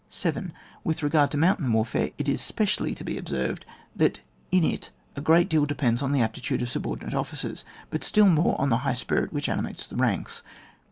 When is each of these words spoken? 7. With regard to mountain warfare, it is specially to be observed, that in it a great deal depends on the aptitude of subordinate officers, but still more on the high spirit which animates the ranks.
7. 0.09 0.51
With 0.83 1.03
regard 1.03 1.29
to 1.29 1.37
mountain 1.37 1.71
warfare, 1.71 2.09
it 2.17 2.27
is 2.27 2.41
specially 2.41 2.95
to 2.95 3.03
be 3.03 3.19
observed, 3.19 3.65
that 3.95 4.19
in 4.51 4.63
it 4.63 4.89
a 5.15 5.21
great 5.21 5.47
deal 5.47 5.67
depends 5.67 6.01
on 6.01 6.11
the 6.11 6.23
aptitude 6.23 6.63
of 6.63 6.71
subordinate 6.71 7.13
officers, 7.13 7.63
but 7.91 8.03
still 8.03 8.27
more 8.27 8.59
on 8.59 8.69
the 8.69 8.77
high 8.77 8.95
spirit 8.95 9.31
which 9.31 9.47
animates 9.47 9.85
the 9.85 9.95
ranks. 9.97 10.41